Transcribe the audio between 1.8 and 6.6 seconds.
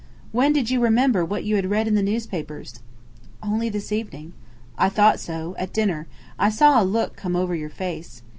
in the newspapers?" "Only this evening." "I thought so! At dinner. I